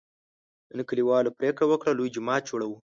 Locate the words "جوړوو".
2.49-2.77